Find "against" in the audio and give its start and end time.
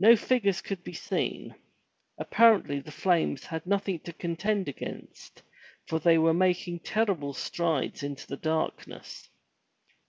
4.68-5.42